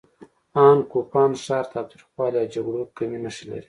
ان 0.63 0.77
کوپان 0.91 1.31
ښار 1.43 1.65
تاوتریخوالي 1.73 2.37
او 2.41 2.47
جګړو 2.55 2.83
کمې 2.97 3.19
نښې 3.23 3.43
لري. 3.49 3.59